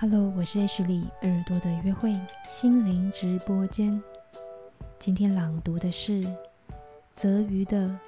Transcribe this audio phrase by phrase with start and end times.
[0.00, 2.16] Hello，我是 H 里耳朵的约会
[2.48, 4.00] 心灵直播间。
[4.96, 6.24] 今天朗读的是
[7.16, 7.88] 泽瑜的《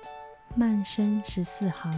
[0.55, 1.93] 慢声十四行》。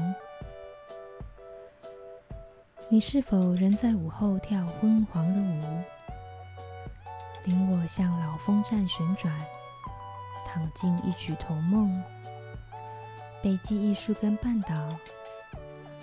[2.88, 5.82] 你是否仍在午后跳昏黄的舞？
[7.44, 9.30] 领我向老风站旋转，
[10.46, 12.02] 躺进一曲童梦，
[13.42, 14.96] 被记忆树根绊倒，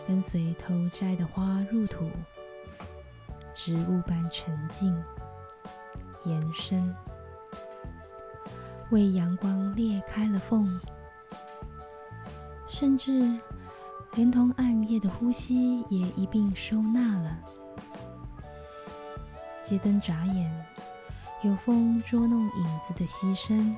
[0.08, 2.08] 跟随偷摘的花入土。
[3.62, 4.96] 植物般沉静，
[6.24, 6.96] 延伸，
[8.90, 10.80] 为阳光裂开了缝，
[12.68, 13.38] 甚至
[14.14, 17.38] 连同暗夜的呼吸也一并收纳了。
[19.62, 20.66] 街灯眨眼，
[21.44, 23.76] 有风捉弄影子的牺牲，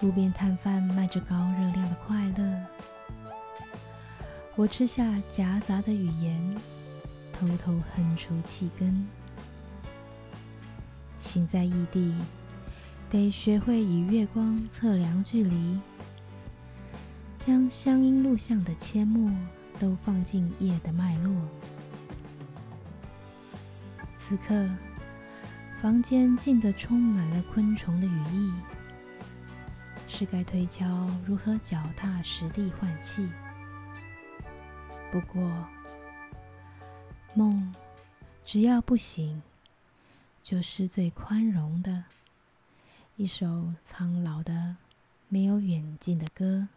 [0.00, 2.66] 路边摊贩卖着高热量的快乐，
[4.54, 6.56] 我吃下夹杂的语言。
[7.38, 9.06] 偷偷哼出气根，
[11.18, 12.14] 行在异地，
[13.10, 15.78] 得学会以月光测量距离，
[17.36, 19.30] 将乡音录像的阡陌
[19.78, 21.34] 都放进夜的脉络。
[24.16, 24.66] 此刻，
[25.82, 28.50] 房间静得充满了昆虫的羽翼，
[30.08, 33.28] 是该推敲如何脚踏实地换气。
[35.12, 35.42] 不过。
[37.36, 37.74] 梦，
[38.46, 39.42] 只要不醒，
[40.42, 42.04] 就是最宽容的
[43.16, 44.76] 一首苍老的、
[45.28, 46.68] 没有远近的歌。